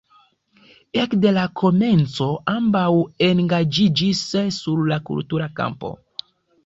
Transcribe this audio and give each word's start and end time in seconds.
Ekde 1.01 1.33
la 1.35 1.43
komenco 1.61 2.29
ambaŭ 2.55 2.87
engaĝiĝis 3.29 4.25
sur 4.59 4.83
la 4.93 4.99
kultura 5.11 5.51
kampo. 5.61 5.93